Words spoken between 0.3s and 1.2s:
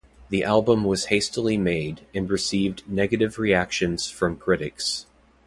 The album was